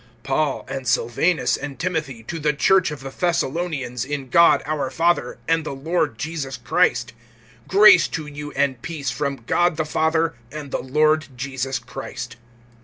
PAUL, 0.23 0.65
and 0.67 0.87
Silvanus, 0.87 1.55
and 1.57 1.77
Timothy, 1.77 2.23
to 2.23 2.39
the 2.39 2.53
church 2.53 2.89
of 2.89 3.01
the 3.01 3.11
Thessalonians, 3.11 4.03
in 4.03 4.29
God 4.29 4.63
our 4.65 4.89
Father, 4.89 5.37
and 5.47 5.63
the 5.63 5.75
Lord 5.75 6.17
Jesus 6.17 6.57
Christ: 6.57 7.13
(2)Grace 7.69 8.09
to 8.09 8.25
you, 8.25 8.51
and 8.53 8.81
peace, 8.81 9.11
from 9.11 9.43
God 9.45 9.77
the 9.77 9.85
Father 9.85 10.33
and 10.51 10.71
the 10.71 10.81
Lord 10.81 11.27
Jesus 11.37 11.77
Christ. 11.77 12.35